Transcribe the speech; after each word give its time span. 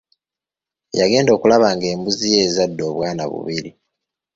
Yagenda 0.99 1.31
okulaba 1.37 1.67
nga 1.75 1.85
embuzi 1.93 2.27
ye 2.33 2.39
ezadde 2.47 2.81
obwana 2.89 3.23
bubiri. 3.31 3.71